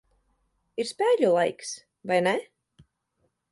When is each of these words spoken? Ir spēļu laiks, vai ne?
Ir 0.83 0.89
spēļu 0.91 1.29
laiks, 1.35 1.75
vai 2.13 2.19
ne? 2.31 2.35